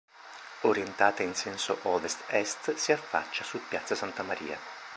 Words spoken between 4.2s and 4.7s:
Maria.